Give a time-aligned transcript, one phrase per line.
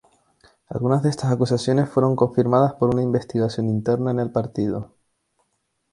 [0.69, 4.95] Algunas de estas acusaciones fueron confirmadas por una investigación interna en el partido.